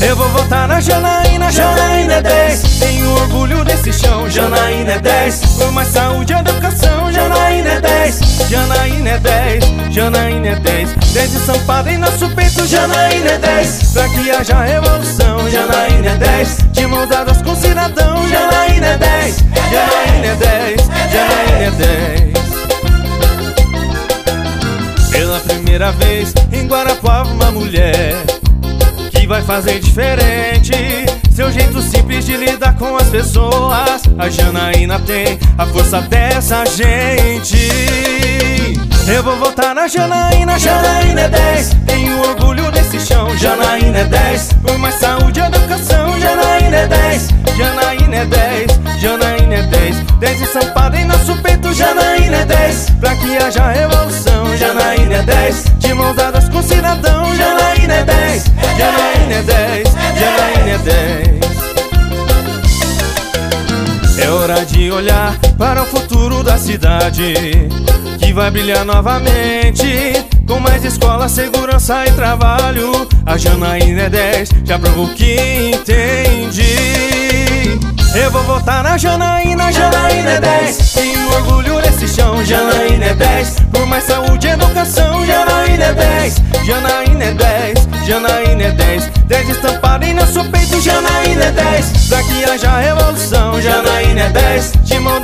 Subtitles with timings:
[0.00, 5.40] Eu vou votar na Janaína, Janaína é 10 Tenho orgulho desse chão, Janaína é 10
[5.58, 8.20] Por mais saúde e educação, Janaína é 10
[8.50, 9.64] Janaína é 10,
[9.94, 15.48] Janaína é 10 10 estampada em nosso peito, Janaína é 10 Pra que haja revolução,
[15.50, 19.36] Janaína é 10 De mãos dadas com cidadão, Janaína é 10
[19.72, 20.80] Janaína é 10,
[21.12, 22.36] Janaína é 10
[25.10, 28.15] Pela primeira vez em Guarapuava uma mulher
[29.46, 30.72] fazer diferente.
[31.30, 34.02] Seu jeito simples de lidar com as pessoas.
[34.18, 37.70] A Janaína tem a força dessa gente.
[39.06, 44.52] Eu vou votar na Janaína, Janaína é 10 Tenho orgulho desse chão, Janaína é 10
[44.54, 50.40] Por mais saúde e educação, Janaína é 10 Janaína é 10, Janaína é 10 10
[50.42, 55.94] estampada em nosso peito, Janaína é 10 Pra que haja revolução, Janaína é 10 De
[55.94, 57.75] mãos dadas com cidadão, Janaína
[64.36, 67.34] hora de olhar para o futuro da cidade
[68.18, 73.08] Que vai brilhar novamente Com mais escola, segurança e trabalho.
[73.24, 77.78] A Janaína é 10, já provou que entende
[78.14, 83.56] Eu vou votar na Janaína, Janaína é 10 Tenho orgulho nesse chão, Janaína é 10
[83.72, 89.48] Por mais saúde e educação, Janaína é 10 Janaína é 10, Janaína é 10 10
[89.48, 94.98] estampado em nosso peito, Janaína é 10 Pra que haja revolução, Janaína é 10 De
[95.00, 95.20] mão